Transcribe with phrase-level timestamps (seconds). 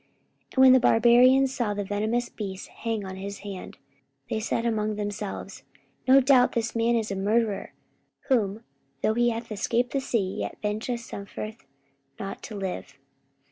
[0.01, 0.09] 44:028:004
[0.55, 3.77] And when the barbarians saw the venomous beast hang on his hand,
[4.31, 5.61] they said among themselves,
[6.07, 7.75] No doubt this man is a murderer,
[8.27, 8.63] whom,
[9.03, 11.65] though he hath escaped the sea, yet vengeance suffereth
[12.19, 12.97] not to live.